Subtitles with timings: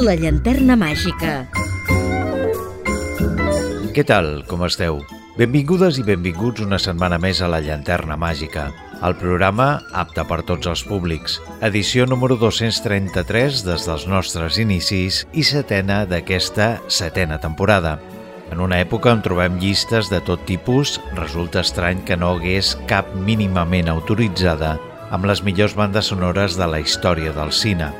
[0.00, 1.42] La llanterna màgica.
[3.92, 5.02] Què tal, com esteu?
[5.36, 8.70] Benvingudes i benvinguts una setmana més a La llanterna màgica,
[9.04, 11.36] el programa apte per tots els públics.
[11.68, 17.98] Edició número 233 des dels nostres inicis i setena d'aquesta setena temporada.
[18.48, 23.12] En una època on trobem llistes de tot tipus, resulta estrany que no hagués cap
[23.28, 24.78] mínimament autoritzada
[25.10, 27.92] amb les millors bandes sonores de la història del cine.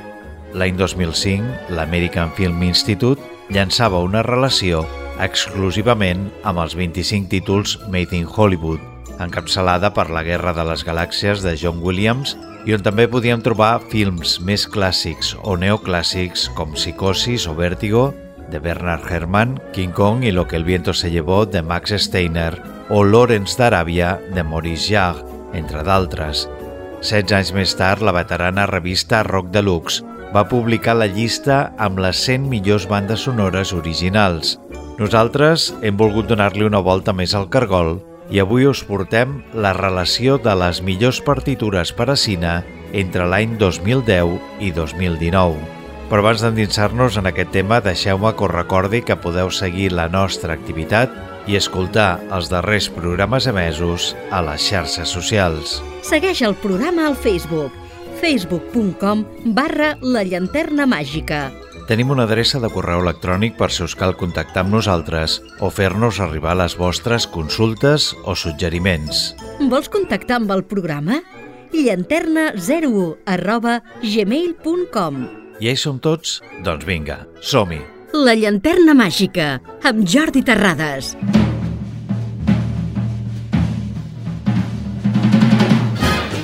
[0.55, 3.23] L'any 2005, l'American Film Institute
[3.55, 4.83] llançava una relació
[5.23, 8.83] exclusivament amb els 25 títols Made in Hollywood,
[9.23, 12.35] encapçalada per La Guerra de les Galàxies de John Williams
[12.67, 18.11] i on també podíem trobar films més clàssics o neoclàssics com Psicosis o Vértigo
[18.51, 22.57] de Bernard Herrmann, King Kong i Lo que el viento se llevó de Max Steiner
[22.91, 25.23] o Lawrence d'Aràbia de Maurice Jarre,
[25.55, 26.49] entre d'altres.
[27.01, 32.21] 16 anys més tard, la veterana revista Rock Deluxe va publicar la llista amb les
[32.29, 34.59] 100 millors bandes sonores originals.
[35.01, 37.99] Nosaltres hem volgut donar-li una volta més al cargol
[38.31, 42.61] i avui us portem la relació de les millors partitures per a cine
[42.93, 45.59] entre l'any 2010 i 2019.
[46.11, 50.55] Però abans d'endinsar-nos en aquest tema, deixeu-me que us recordi que podeu seguir la nostra
[50.55, 51.15] activitat
[51.51, 55.79] i escoltar els darrers programes emesos a les xarxes socials.
[56.07, 57.80] Segueix el programa al Facebook
[58.21, 59.25] facebook.com
[59.57, 61.49] barra la llanterna màgica.
[61.89, 66.21] Tenim una adreça de correu electrònic per si us cal contactar amb nosaltres o fer-nos
[66.23, 69.33] arribar les vostres consultes o suggeriments.
[69.73, 71.23] Vols contactar amb el programa?
[71.71, 75.21] llanterna01 arroba gmail.com
[75.61, 76.41] Ja hi som tots?
[76.65, 77.83] Doncs vinga, som-hi!
[78.17, 81.15] La llanterna màgica, amb Jordi Terrades.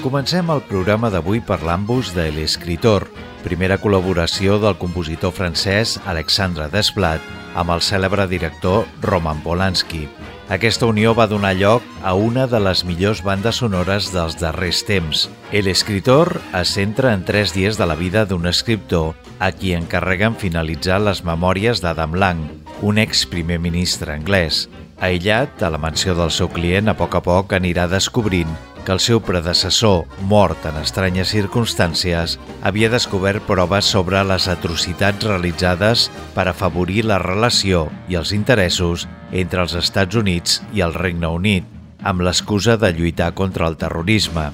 [0.06, 3.08] Comencem el programa d'avui parlant-vos de l'escritor,
[3.42, 7.24] primera col·laboració del compositor francès Alexandre Desplat
[7.58, 10.04] amb el cèlebre director Roman Polanski.
[10.54, 15.24] Aquesta unió va donar lloc a una de les millors bandes sonores dels darrers temps.
[15.50, 20.38] El escritor es centra en tres dies de la vida d'un escriptor a qui encarreguen
[20.38, 22.46] finalitzar les memòries d'Adam Lang,
[22.78, 24.68] un ex primer ministre anglès.
[25.02, 28.54] Aïllat a la mansió del seu client, a poc a poc anirà descobrint
[28.86, 36.06] que el seu predecessor, mort en estranyes circumstàncies, havia descobert proves sobre les atrocitats realitzades
[36.36, 41.66] per afavorir la relació i els interessos entre els Estats Units i el Regne Unit,
[42.06, 44.52] amb l'excusa de lluitar contra el terrorisme.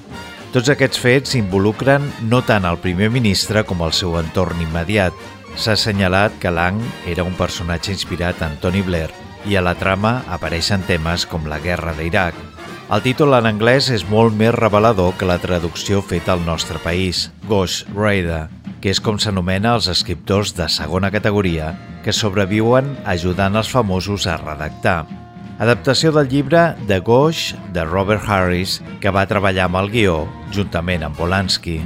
[0.53, 5.13] Tots aquests fets involucren no tant el primer ministre com el seu entorn immediat.
[5.53, 9.11] S'ha assenyalat que Lang era un personatge inspirat en Tony Blair
[9.45, 12.52] i a la trama apareixen temes com la guerra d'Iraq,
[12.93, 17.23] el títol en anglès és molt més revelador que la traducció feta al nostre país,
[17.49, 18.43] Ghost Rider,
[18.83, 21.71] que és com s'anomena els escriptors de segona categoria
[22.05, 25.07] que sobreviuen ajudant els famosos a redactar.
[25.57, 30.17] Adaptació del llibre The Ghost de Robert Harris, que va treballar amb el guió
[30.53, 31.79] juntament amb Polanski.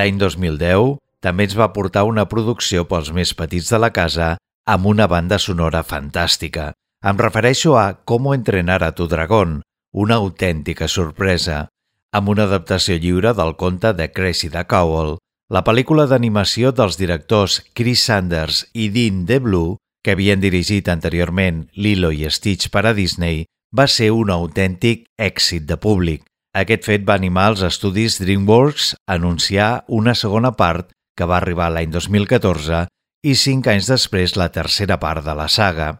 [0.00, 4.36] L'any 2010 també ens va portar una producció pels més petits de la casa
[4.74, 6.70] amb una banda sonora fantàstica.
[7.04, 9.60] Em refereixo a Cómo entrenar a tu dragón,
[9.92, 11.66] una autèntica sorpresa,
[12.16, 15.18] amb una adaptació lliure del conte de the Cowell,
[15.50, 22.10] la pel·lícula d'animació dels directors Chris Sanders i Dean DeBlue, que havien dirigit anteriorment Lilo
[22.10, 23.44] i Stitch per a Disney,
[23.76, 26.29] va ser un autèntic èxit de públic.
[26.50, 31.68] Aquest fet va animar els estudis DreamWorks a anunciar una segona part que va arribar
[31.70, 32.86] l'any 2014
[33.22, 35.92] i cinc anys després la tercera part de la saga.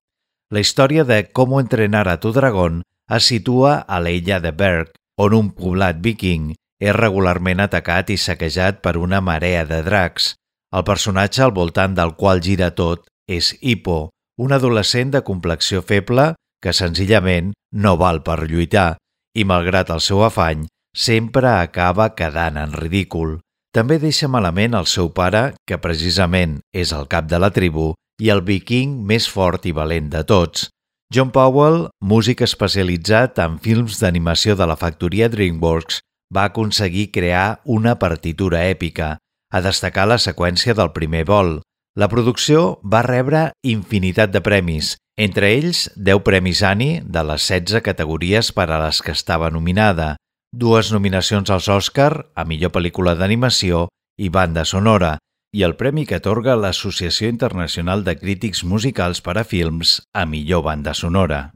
[0.50, 2.82] La història de Com entrenar a tu dragón
[3.14, 4.90] es situa a l'illa de Berg,
[5.22, 6.50] on un poblat viking
[6.80, 10.34] és regularment atacat i saquejat per una marea de dracs.
[10.74, 16.32] El personatge al voltant del qual gira tot és Hippo, un adolescent de complexió feble
[16.62, 18.96] que senzillament no val per lluitar
[19.36, 20.66] i, malgrat el seu afany,
[20.96, 23.38] sempre acaba quedant en ridícul.
[23.74, 28.30] També deixa malament el seu pare, que precisament és el cap de la tribu, i
[28.34, 30.68] el viking més fort i valent de tots.
[31.14, 36.02] John Powell, músic especialitzat en films d'animació de la factoria DreamWorks,
[36.34, 39.16] va aconseguir crear una partitura èpica,
[39.50, 41.58] a destacar la seqüència del primer vol.
[41.98, 47.82] La producció va rebre infinitat de premis, entre ells 10 premis Annie de les 16
[47.86, 50.14] categories per a les que estava nominada,
[50.52, 55.16] dues nominacions als Oscar a millor pel·lícula d'animació i banda sonora,
[55.54, 60.62] i el premi que atorga l'Associació Internacional de Crítics Musicals per a Films a millor
[60.66, 61.50] banda sonora.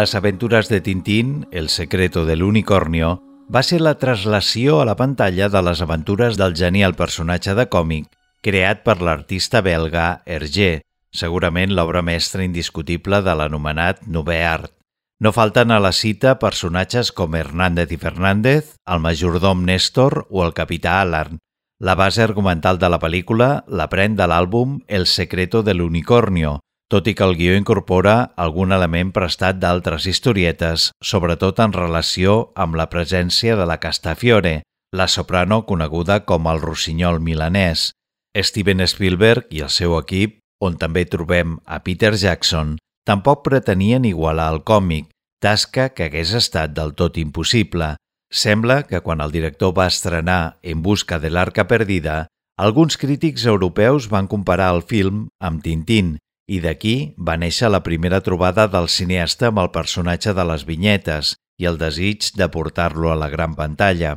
[0.00, 3.08] Les aventures de Tintín, El secreto de l'unicornio,
[3.52, 8.06] va ser la traslació a la pantalla de les aventures del genial personatge de còmic
[8.40, 10.70] creat per l'artista belga Hergé,
[11.12, 14.72] segurament l'obra mestra indiscutible de l'anomenat Nouveau Art.
[15.20, 20.56] No falten a la cita personatges com Hernández i Fernández, el majordom Néstor o el
[20.56, 21.42] capità Alarn.
[21.78, 27.06] La base argumental de la pel·lícula la pren de l'àlbum El secreto de l'unicornio, tot
[27.06, 32.88] i que el guió incorpora algun element prestat d'altres historietes, sobretot en relació amb la
[32.90, 37.92] presència de la Castafiore, la soprano coneguda com el rossinyol milanès.
[38.34, 42.74] Steven Spielberg i el seu equip, on també trobem a Peter Jackson,
[43.06, 45.06] tampoc pretenien igualar el còmic,
[45.40, 47.94] tasca que hagués estat del tot impossible.
[48.34, 52.26] Sembla que quan el director va estrenar En busca de l'arca perdida,
[52.58, 56.18] alguns crítics europeus van comparar el film amb Tintín
[56.50, 56.96] i d'aquí
[57.28, 61.78] va néixer la primera trobada del cineasta amb el personatge de les vinyetes i el
[61.78, 64.16] desig de portar-lo a la gran pantalla.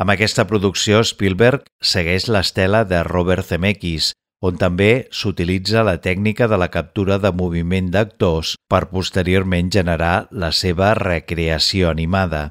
[0.00, 6.56] Amb aquesta producció, Spielberg segueix l'estela de Robert Zemeckis, on també s'utilitza la tècnica de
[6.60, 12.48] la captura de moviment d'actors per posteriorment generar la seva recreació animada.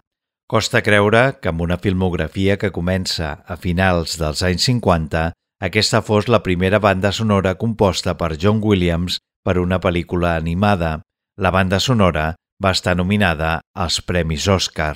[0.50, 6.30] Costa creure que amb una filmografia que comença a finals dels anys 50 aquesta fos
[6.32, 11.02] la primera banda sonora composta per John Williams per una pel·lícula animada.
[11.36, 12.30] La banda sonora
[12.64, 14.96] va estar nominada als Premis Òscar.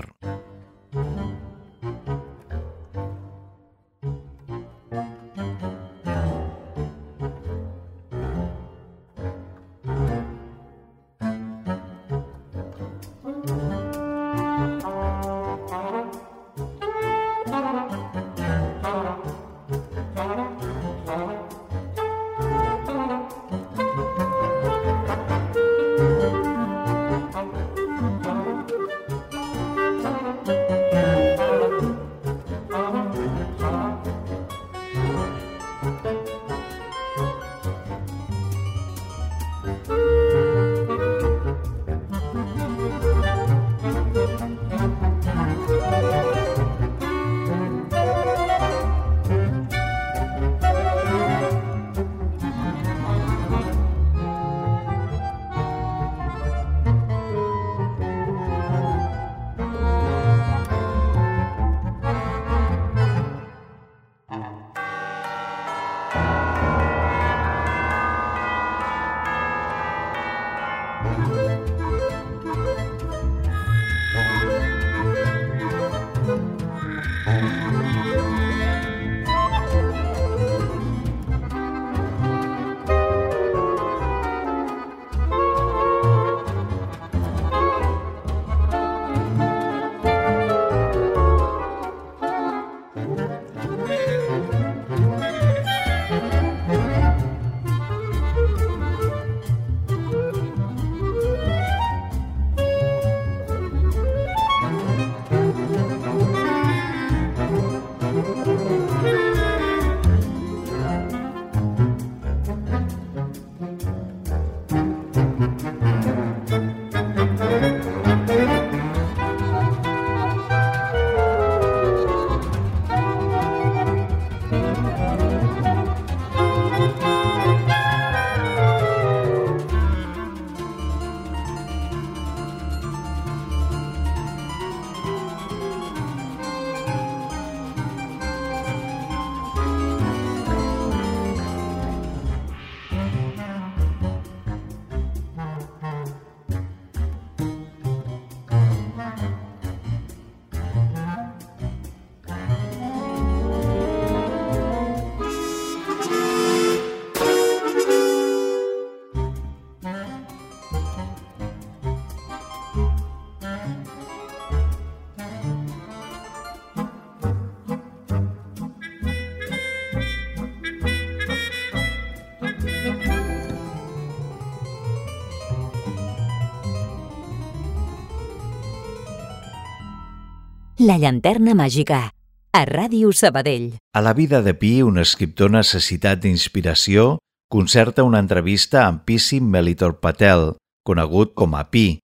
[180.84, 182.10] La llanterna màgica,
[182.52, 183.78] a Ràdio Sabadell.
[183.96, 189.94] A la vida de Pi, un escriptor necessitat d'inspiració, concerta una entrevista amb Pissim Melitor
[190.04, 192.02] Patel, conegut com a Pi.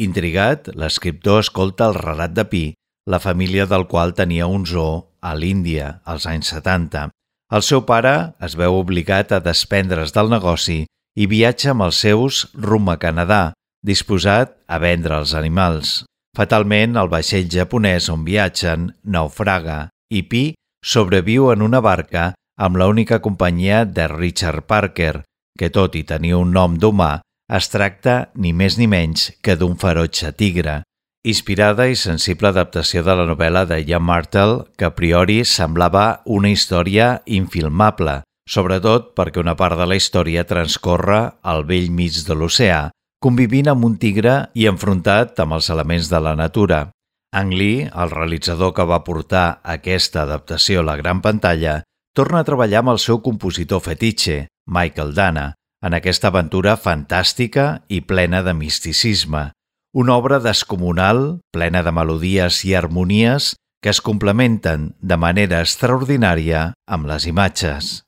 [0.00, 2.62] Intrigat, l'escriptor escolta el relat de Pi,
[3.04, 7.10] la família del qual tenia un zoo a l'Índia, als anys 70.
[7.52, 12.46] El seu pare es veu obligat a desprendre's del negoci i viatja amb els seus
[12.56, 13.42] rumb a Canadà,
[13.84, 16.06] disposat a vendre els animals.
[16.32, 20.44] Fatalment, el vaixell japonès on viatgen naufraga i Pi
[20.82, 25.24] sobreviu en una barca amb l'única companyia de Richard Parker,
[25.58, 27.20] que tot i tenir un nom d'humà,
[27.52, 30.80] es tracta ni més ni menys que d'un ferotge tigre.
[31.28, 36.50] Inspirada i sensible adaptació de la novel·la de Ian Martel, que a priori semblava una
[36.50, 42.88] història infilmable, sobretot perquè una part de la història transcorre al vell mig de l'oceà,
[43.22, 46.88] convivint amb un tigre i enfrontat amb els elements de la natura.
[47.32, 51.80] Ang Lee, el realitzador que va portar aquesta adaptació a la gran pantalla,
[52.12, 55.46] torna a treballar amb el seu compositor fetitxe, Michael Dana,
[55.82, 59.48] en aquesta aventura fantàstica i plena de misticisme.
[59.94, 67.10] Una obra descomunal, plena de melodies i harmonies que es complementen de manera extraordinària amb
[67.10, 67.98] les imatges.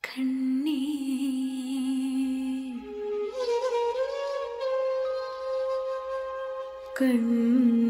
[6.97, 7.84] கண்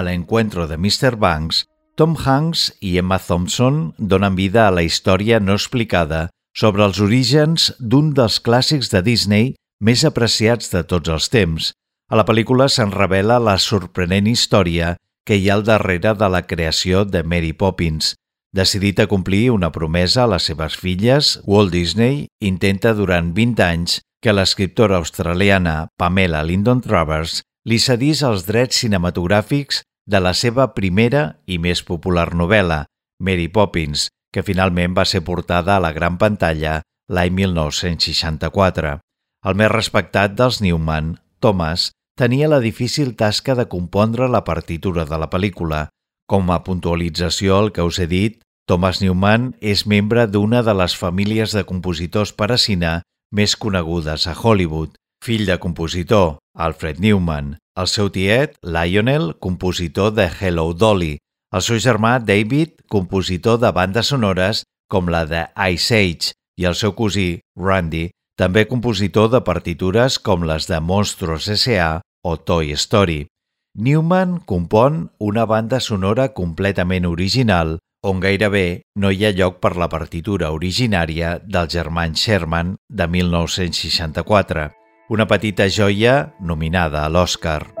[0.00, 1.16] A A l'encuentro de Mr.
[1.20, 7.02] Banks, Tom Hanks i Emma Thompson donen vida a la història no explicada sobre els
[7.04, 9.50] orígens d'un dels clàssics de Disney
[9.84, 11.66] més apreciats de tots els temps.
[12.08, 14.94] A la pel·lícula se'n revela la sorprenent història
[15.28, 18.14] que hi ha al darrere de la creació de Mary Poppins.
[18.56, 24.00] Decidit a complir una promesa a les seves filles, Walt Disney intenta durant 20 anys
[24.24, 31.22] que l'escriptora australiana Pamela Lyndon Travers li cedís els drets cinematogràfics de la seva primera
[31.46, 32.82] i més popular novel·la,
[33.22, 38.98] Mary Poppins, que finalment va ser portada a la gran pantalla l'any 1964.
[39.46, 45.18] El més respectat dels Newman, Thomas, tenia la difícil tasca de compondre la partitura de
[45.18, 45.86] la pel·lícula.
[46.28, 50.94] Com a puntualització al que us he dit, Thomas Newman és membre d'una de les
[50.98, 53.00] famílies de compositors per a cine
[53.34, 54.94] més conegudes a Hollywood,
[55.24, 61.16] fill de compositor, Alfred Newman, el seu tiet, Lionel, compositor de Hello Dolly,
[61.56, 66.76] el seu germà, David, compositor de bandes sonores com la de Ice Age, i el
[66.76, 72.00] seu cosí, Randy, també compositor de partitures com les de Monstros S.A.
[72.24, 73.24] o Toy Story.
[73.74, 79.88] Newman compon una banda sonora completament original on gairebé no hi ha lloc per la
[79.92, 84.70] partitura originària del germà Sherman de 1964,
[85.10, 87.79] una petita joia nominada a l'Oscar.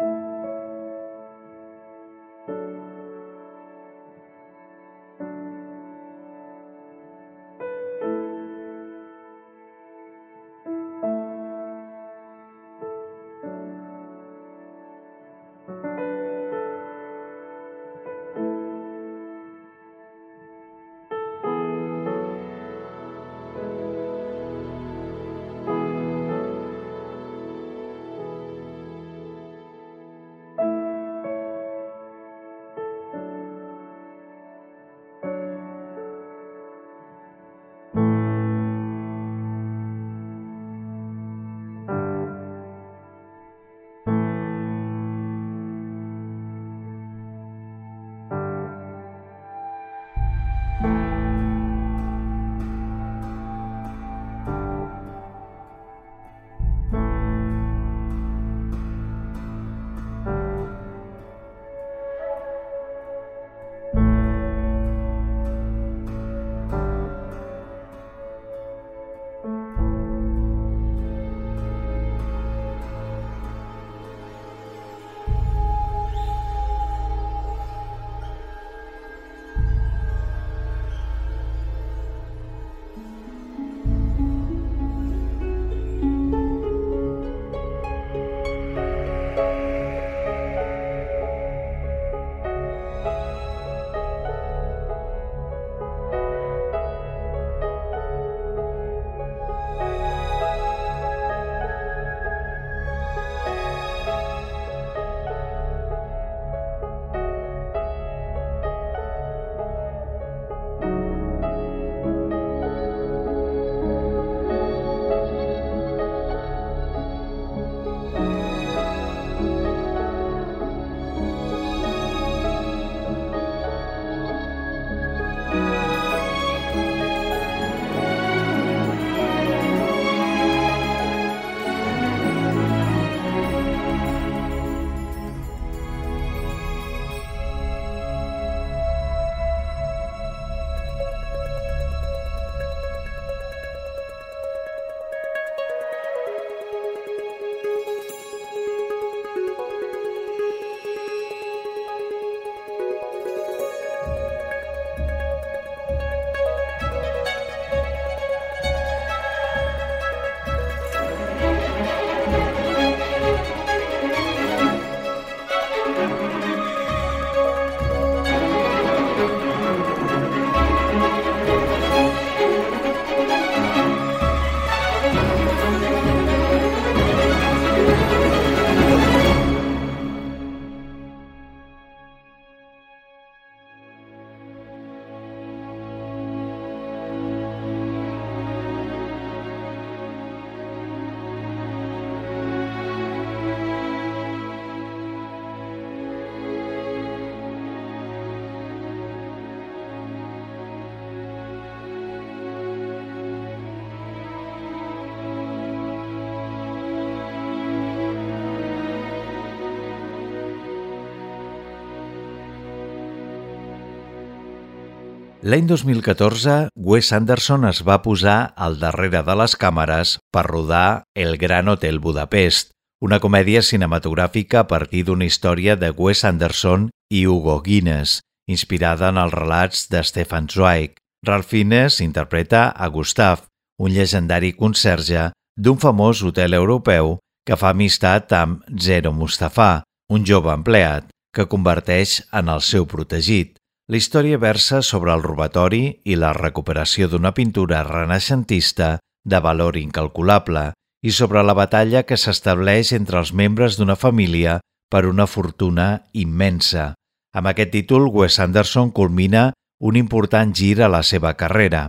[215.42, 221.38] L'any 2014, Wes Anderson es va posar al darrere de les càmeres per rodar El
[221.40, 227.54] Gran Hotel Budapest, una comèdia cinematogràfica a partir d'una història de Wes Anderson i Hugo
[227.64, 228.18] Guinness,
[228.52, 230.98] inspirada en els relats de Stefan Zweig.
[231.24, 233.46] Ralph Fiennes interpreta a Gustav,
[233.80, 237.16] un llegendari conserge d'un famós hotel europeu
[237.48, 243.56] que fa amistat amb Zero Mustafa, un jove empleat que converteix en el seu protegit.
[243.90, 248.90] La història versa sobre el robatori i la recuperació d'una pintura renaixentista
[249.26, 250.68] de valor incalculable
[251.02, 254.60] i sobre la batalla que s'estableix entre els membres d'una família
[254.94, 256.92] per una fortuna immensa.
[257.34, 259.48] Amb aquest títol, Wes Anderson culmina
[259.82, 261.88] un important gir a la seva carrera.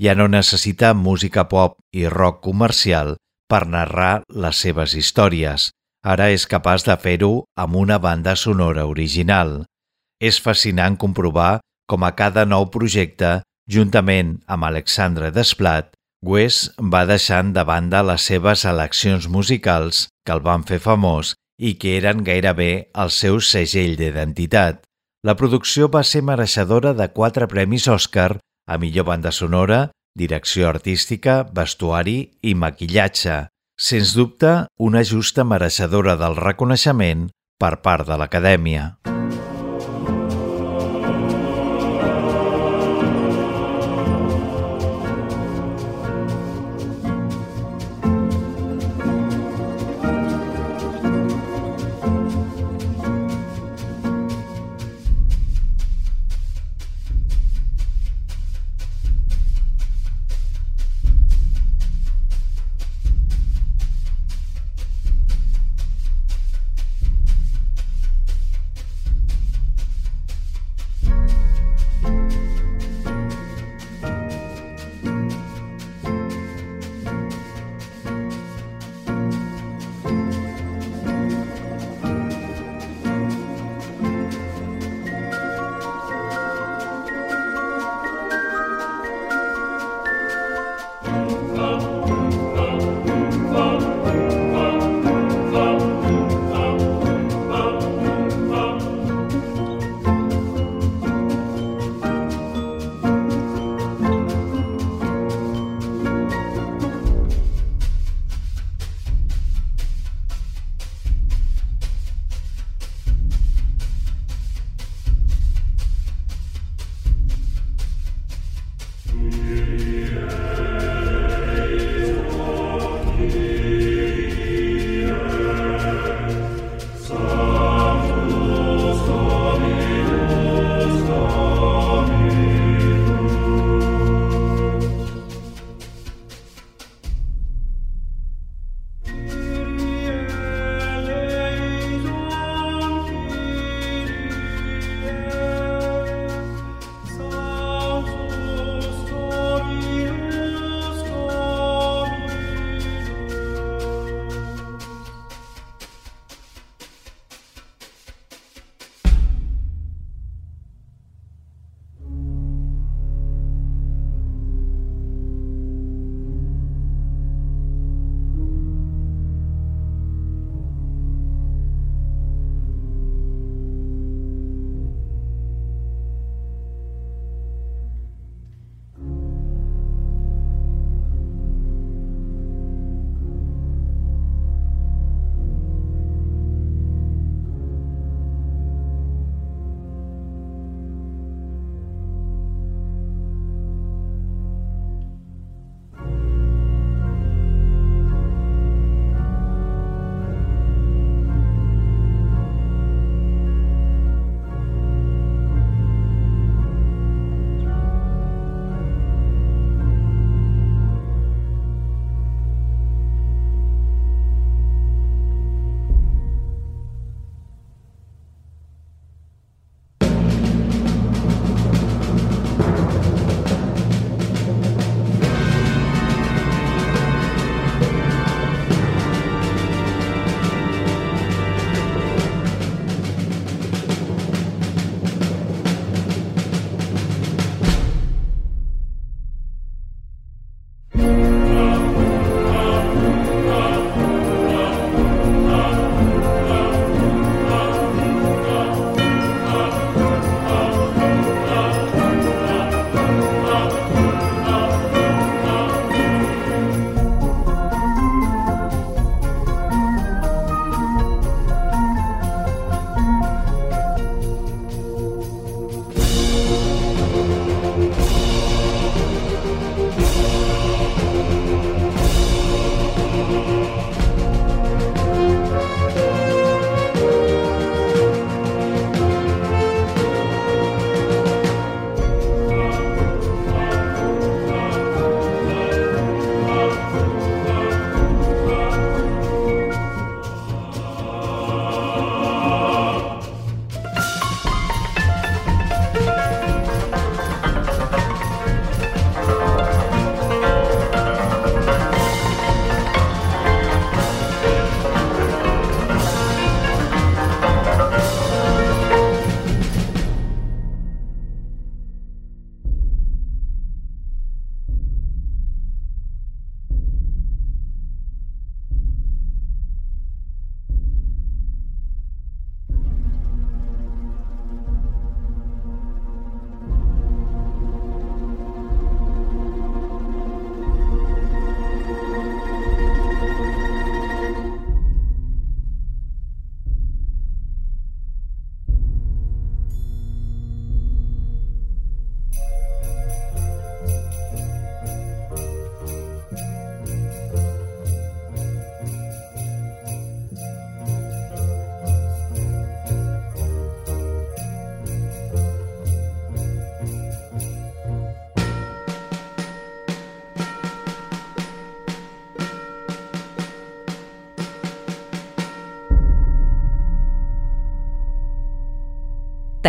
[0.00, 5.68] Ja no necessita música pop i rock comercial per narrar les seves històries.
[6.00, 9.66] Ara és capaç de fer-ho amb una banda sonora original.
[10.22, 11.58] És fascinant comprovar
[11.90, 15.90] com a cada nou projecte, juntament amb Alexandre Desplat,
[16.22, 21.74] Wes va deixant de banda les seves eleccions musicals que el van fer famós i
[21.74, 22.70] que eren gairebé
[23.04, 24.84] el seu segell d'identitat.
[25.26, 28.38] La producció va ser mereixedora de quatre premis Òscar
[28.70, 33.48] a millor banda sonora, direcció artística, vestuari i maquillatge.
[33.78, 37.26] Sens dubte, una justa mereixedora del reconeixement
[37.58, 38.92] per part de l'Acadèmia.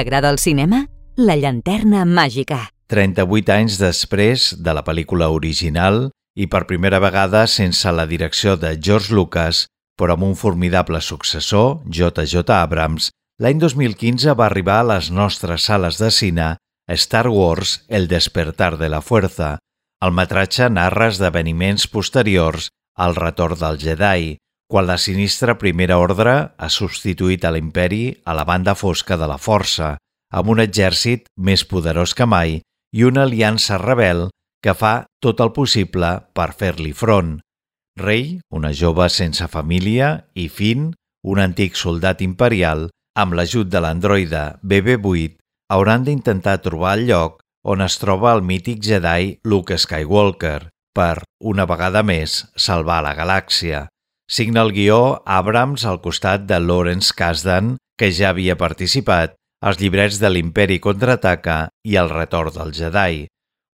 [0.04, 0.82] T'agrada el cinema?
[1.16, 2.58] La llanterna màgica.
[2.92, 8.74] 38 anys després de la pel·lícula original i per primera vegada sense la direcció de
[8.76, 9.62] George Lucas,
[9.96, 12.44] però amb un formidable successor, J.J.
[12.52, 16.50] Abrams, l'any 2015 va arribar a les nostres sales de cine
[17.00, 19.56] Star Wars El despertar de la fuerza.
[20.04, 24.36] El metratge narra esdeveniments posteriors al retorn del Jedi,
[24.74, 29.36] quan la sinistra Primera Ordre ha substituït a l'imperi a la banda fosca de la
[29.38, 29.92] força,
[30.34, 32.56] amb un exèrcit més poderós que mai
[32.90, 34.32] i una aliança rebel
[34.66, 37.36] que fa tot el possible per fer-li front.
[38.02, 40.90] Rei, una jove sense família, i Finn,
[41.22, 45.38] un antic soldat imperial, amb l'ajut de l'androide BB-8,
[45.70, 50.64] hauran d'intentar trobar el lloc on es troba el mític Jedi Luke Skywalker
[50.98, 53.86] per, una vegada més, salvar la galàxia.
[54.34, 60.18] Signa el guió Abrams al costat de Lawrence Kasdan, que ja havia participat als llibrets
[60.24, 63.28] de l'Imperi contraataca i el retorn del Jedi.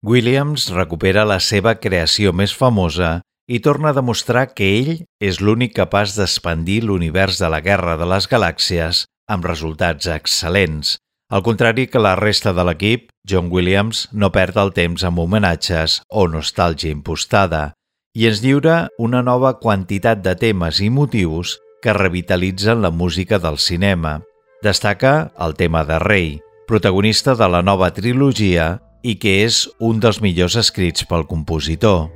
[0.04, 4.91] Williams recupera la seva creació més famosa i torna a demostrar que ell
[5.24, 10.98] és l'únic capaç d'expandir l'univers de la Guerra de les Galàxies amb resultats excel·lents.
[11.32, 16.02] Al contrari que la resta de l'equip, John Williams no perd el temps amb homenatges
[16.12, 17.69] o nostàlgia impostada
[18.13, 23.58] i ens lliura una nova quantitat de temes i motius que revitalitzen la música del
[23.58, 24.19] cinema.
[24.63, 26.30] Destaca el tema de Rei,
[26.67, 32.10] protagonista de la nova trilogia i que és un dels millors escrits pel compositor.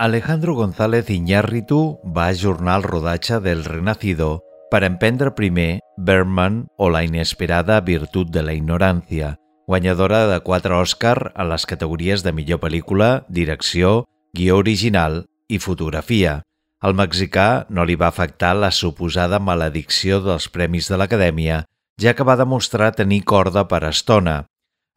[0.00, 4.40] Alejandro González Iñárritu va ajornar el rodatge del Renacido
[4.70, 9.36] per emprendre primer Berman o la inesperada virtut de la ignorància,
[9.68, 16.46] guanyadora de quatre Òscar a les categories de millor pel·lícula, direcció, guió original i fotografia.
[16.80, 21.66] Al mexicà no li va afectar la suposada maledicció dels Premis de l'Acadèmia,
[22.00, 24.46] ja que va demostrar tenir corda per estona.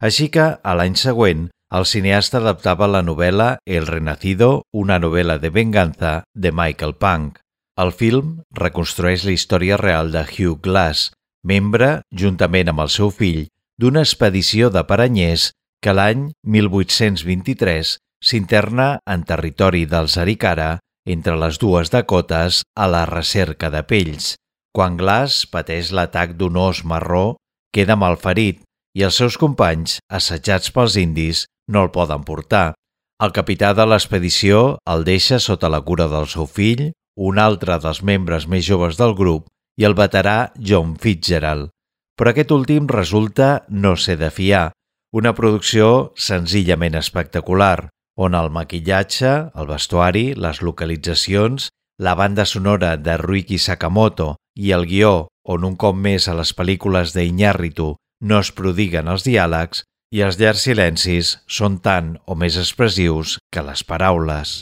[0.00, 5.50] Així que, a l'any següent, el cineasta adaptava la novel·la El Renacido, una novel·la de
[5.50, 7.40] venganza de Michael Punk.
[7.82, 11.10] El film reconstrueix la història real de Hugh Glass,
[11.42, 13.48] membre, juntament amb el seu fill,
[13.80, 15.50] d'una expedició de paranyers
[15.82, 20.78] que l'any 1823 s'interna en territori dels Arikara
[21.10, 24.36] entre les dues Dakotes a la recerca de pells.
[24.74, 27.34] Quan Glass pateix l'atac d'un os marró,
[27.74, 28.62] queda malferit
[28.94, 32.74] i els seus companys, assetjats pels indis, no el poden portar.
[33.22, 38.02] El capità de l'expedició el deixa sota la cura del seu fill, un altre dels
[38.02, 39.46] membres més joves del grup
[39.78, 41.70] i el veterà John Fitzgerald.
[42.18, 44.72] Però aquest últim resulta no ser de fiar,
[45.14, 47.88] una producció senzillament espectacular,
[48.18, 54.86] on el maquillatge, el vestuari, les localitzacions, la banda sonora de Ruiki Sakamoto i el
[54.90, 57.94] guió, on un cop més a les pel·lícules d'Iñárritu
[58.26, 59.84] no es prodiguen els diàlegs
[60.14, 64.60] i els llargs silencis són tant o més expressius que les paraules.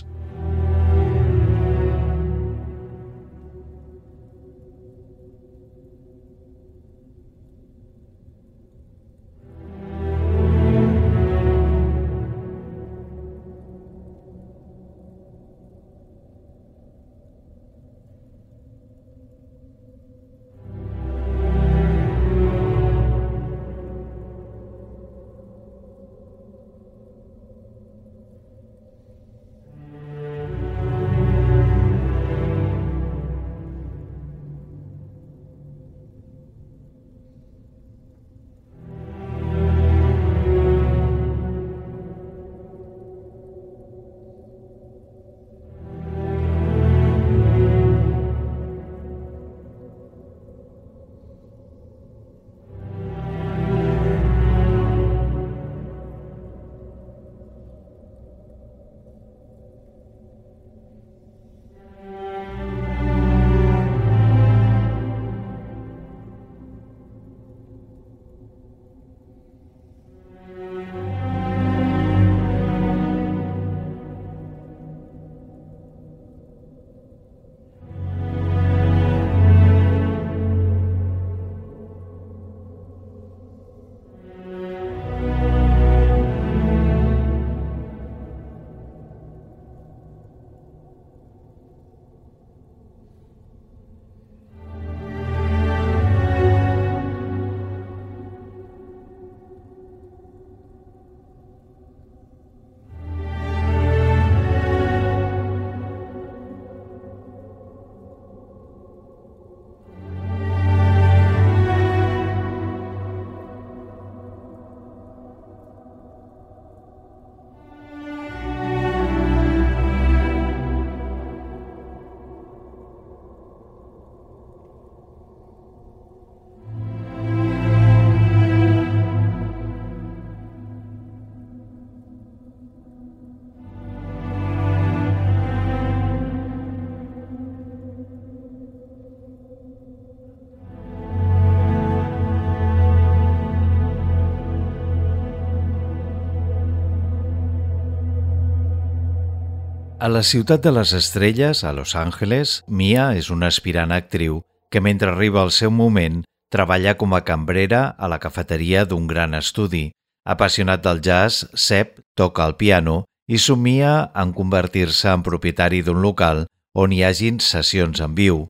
[150.03, 154.40] A la ciutat de les estrelles, a Los Angeles, Mia és una aspirant actriu
[154.74, 156.16] que mentre arriba el seu moment
[156.50, 159.92] treballa com a cambrera a la cafeteria d'un gran estudi.
[160.26, 163.92] Apassionat del jazz, Sepp toca el piano i somia
[164.24, 168.42] en convertir-se en propietari d'un local on hi hagin sessions en viu.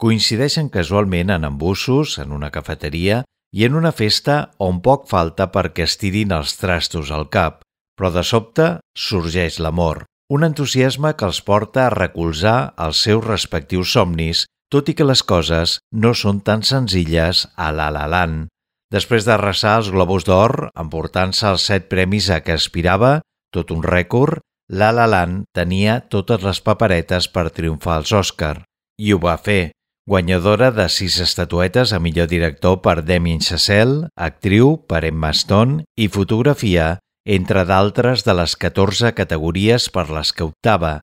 [0.00, 3.20] Coincideixen casualment en embussos, en una cafeteria
[3.52, 7.60] i en una festa on poc falta perquè estirin els trastos al cap,
[7.92, 13.92] però de sobte sorgeix l'amor un entusiasme que els porta a recolzar els seus respectius
[13.92, 18.48] somnis, tot i que les coses no són tan senzilles a la La Land.
[18.94, 23.20] Després d'arrasar els Globus d'Or, emportant-se els set premis a què aspirava,
[23.52, 28.62] tot un rècord, La La Land tenia totes les paperetes per triomfar als Òscar.
[28.98, 29.72] I ho va fer,
[30.08, 36.08] guanyadora de sis estatuetes a millor director per Damien Chazelle, actriu per Emma Stone i
[36.08, 36.94] fotografia
[37.24, 40.98] entre d'altres de les 14 categories per les que optava.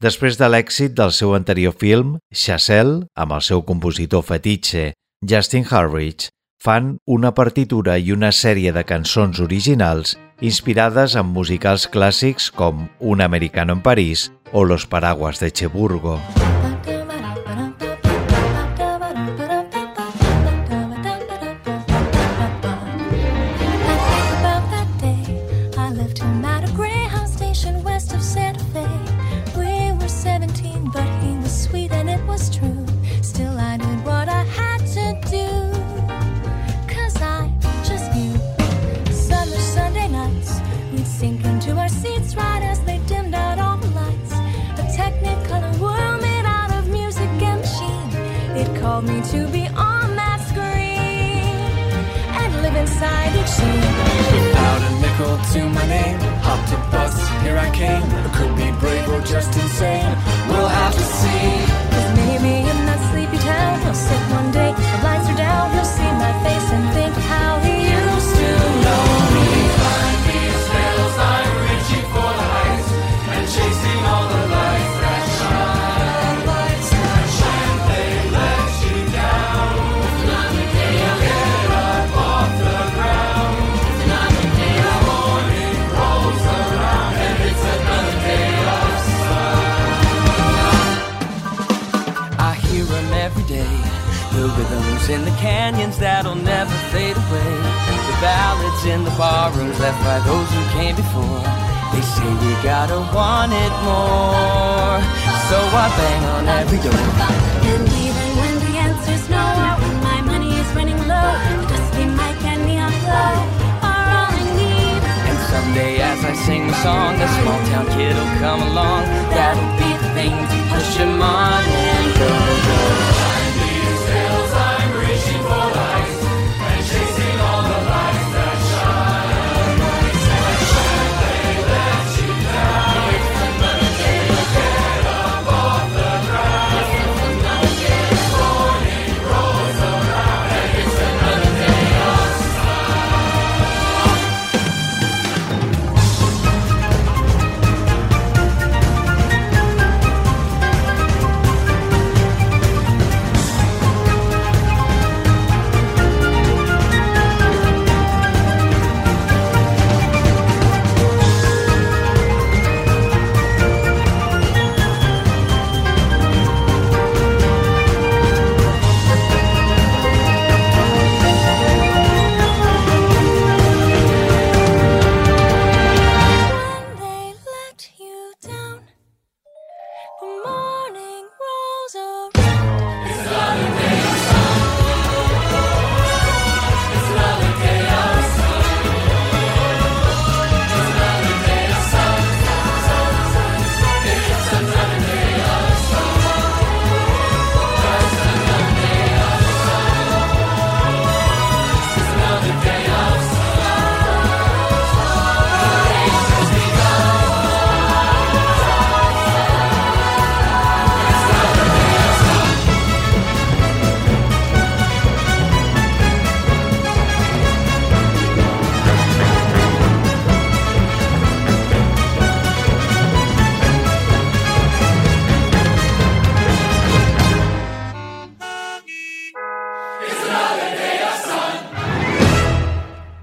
[0.00, 6.30] Després de l'èxit del seu anterior film, Chazelle, amb el seu compositor fetitxe, Justin Harridge,
[6.60, 13.20] fan una partitura i una sèrie de cançons originals inspirades en musicals clàssics com Un
[13.20, 16.18] americano en París o Los paraguas de Cheburgo.
[16.18, 16.49] sink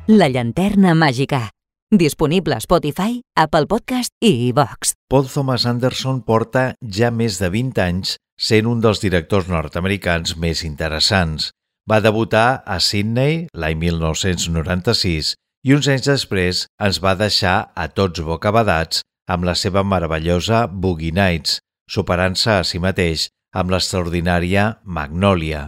[0.10, 1.50] La llanterna màgica.
[1.92, 4.94] Disponible a Spotify, Apple Podcast i iVox.
[5.12, 10.64] Paul Thomas Anderson porta ja més de 20 anys sent un dels directors nord-americans més
[10.64, 11.50] interessants.
[11.92, 15.36] Va debutar a Sydney l'any 1996
[15.68, 21.12] i uns anys després ens va deixar a tots bocabadats amb la seva meravellosa Boogie
[21.12, 21.60] Nights,
[21.92, 25.68] superant-se a si mateix amb l'extraordinària Magnolia.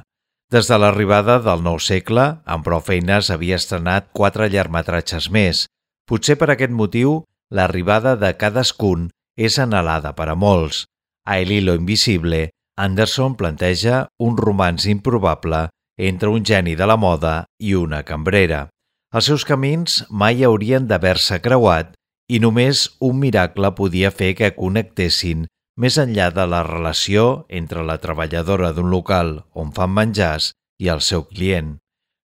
[0.49, 5.67] Des de l'arribada del nou segle, amb prou feines havia estrenat quatre llargmetratges més.
[6.09, 7.19] Potser per aquest motiu,
[7.53, 10.87] l'arribada de cadascun és anhelada per a molts.
[11.29, 12.47] A El hilo invisible,
[12.81, 15.67] Anderson planteja un romanç improbable
[15.99, 18.65] entre un geni de la moda i una cambrera.
[19.13, 21.93] Els seus camins mai haurien d'haver-se creuat
[22.29, 25.45] i només un miracle podia fer que connectessin
[25.79, 30.99] més enllà de la relació entre la treballadora d'un local on fan menjars i el
[30.99, 31.77] seu client.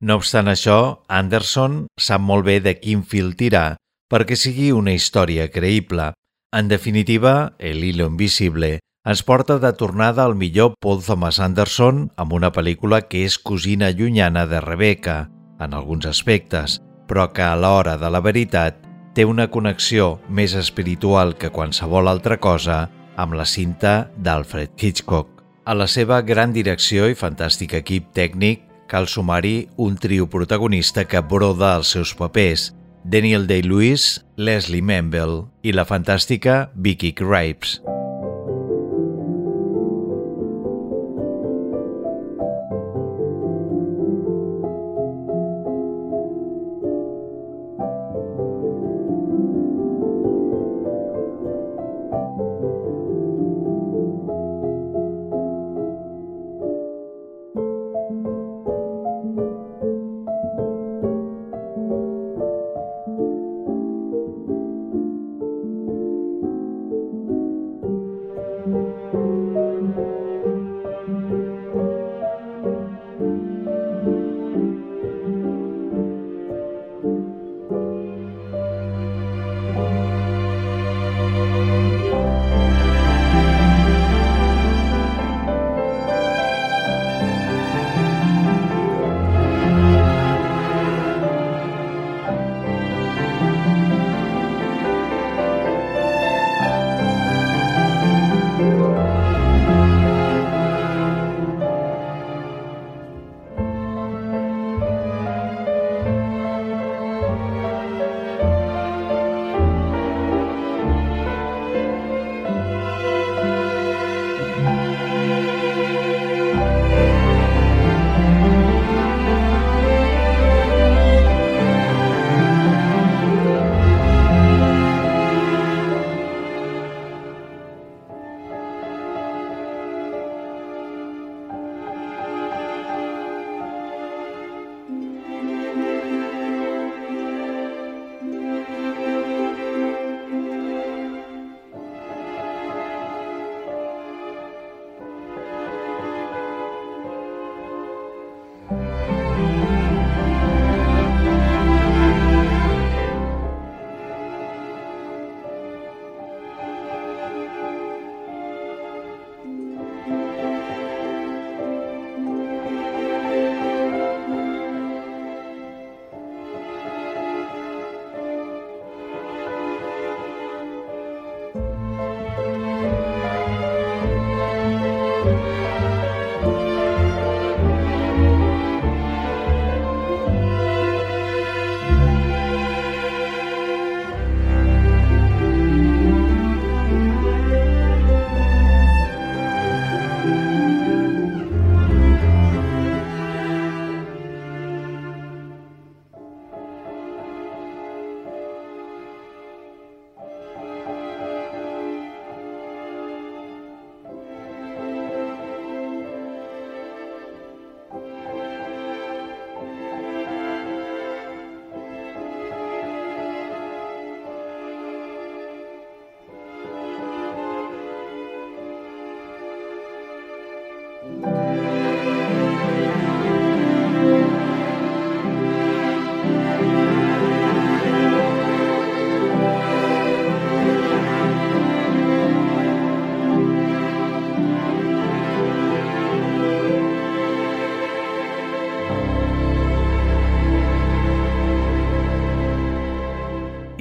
[0.02, 3.76] No obstant això, Anderson sap molt bé de quin fil tirar
[4.12, 6.12] perquè sigui una història creïble.
[6.56, 12.34] En definitiva, El hilo invisible ens porta de tornada al millor Paul Thomas Anderson amb
[12.34, 15.30] una pel·lícula que és cosina llunyana de Rebecca,
[15.60, 18.80] en alguns aspectes, però que a l'hora de la veritat
[19.16, 25.42] té una connexió més espiritual que qualsevol altra cosa amb la cinta d'Alfred Hitchcock.
[25.66, 31.22] A la seva gran direcció i fantàstic equip tècnic cal sumar-hi un trio protagonista que
[31.22, 32.72] broda els seus papers,
[33.04, 37.80] Daniel Day-Lewis, Leslie Manville i la fantàstica Vicky Krieps.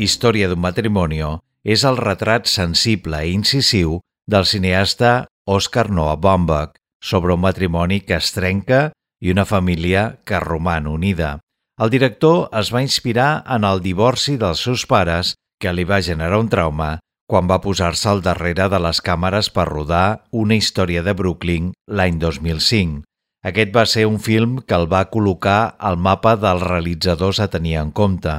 [0.01, 3.99] Història d'un matrimonio és el retrat sensible i incisiu
[4.33, 8.81] del cineasta Oscar Noah Baumbach sobre un matrimoni que es trenca
[9.21, 11.35] i una família que roman unida.
[11.77, 16.41] El director es va inspirar en el divorci dels seus pares que li va generar
[16.41, 16.95] un trauma
[17.31, 22.17] quan va posar-se al darrere de les càmeres per rodar una història de Brooklyn l'any
[22.25, 23.03] 2005.
[23.51, 27.77] Aquest va ser un film que el va col·locar al mapa dels realitzadors a tenir
[27.81, 28.35] en compte.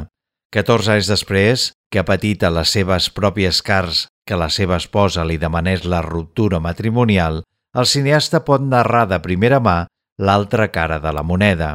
[0.52, 5.24] 14 anys després, que ha patit a les seves pròpies cars que la seva esposa
[5.24, 7.40] li demanés la ruptura matrimonial,
[7.72, 9.86] el cineasta pot narrar de primera mà
[10.20, 11.72] l'altra cara de la moneda.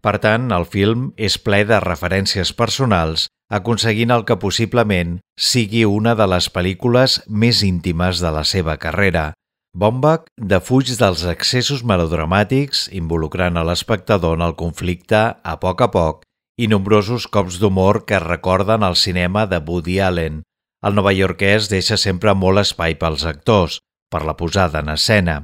[0.00, 6.16] Per tant, el film és ple de referències personals, aconseguint el que possiblement sigui una
[6.16, 9.34] de les pel·lícules més íntimes de la seva carrera.
[9.76, 16.24] Bombach defuig dels excessos melodramàtics, involucrant a l'espectador en el conflicte a poc a poc
[16.60, 20.42] i nombrosos cops d'humor que recorden el cinema de Woody Allen.
[20.84, 23.80] El novaiorquès deixa sempre molt espai pels actors,
[24.12, 25.42] per la posada en escena.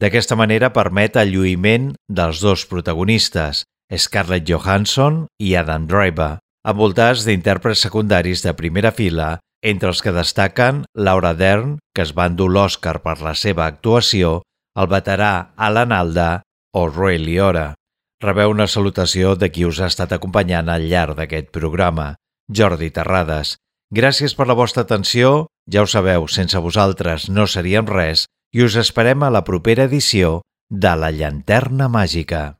[0.00, 3.64] D'aquesta manera permet el lluïment dels dos protagonistes,
[3.96, 6.38] Scarlett Johansson i Adam Driver,
[6.68, 12.28] envoltats d'intèrprets secundaris de primera fila, entre els que destaquen Laura Dern, que es va
[12.30, 14.40] endur l'Oscar per la seva actuació,
[14.78, 16.30] el veterà Alan Alda
[16.76, 17.74] o Ray Liora.
[18.20, 22.18] Rebeu una salutació de qui us ha estat acompanyant al llarg d'aquest programa,
[22.52, 23.54] Jordi Terrades.
[23.96, 28.76] Gràcies per la vostra atenció, ja ho sabeu, sense vosaltres no seríem res, i us
[28.76, 32.59] esperem a la propera edició de La Llanterna Màgica.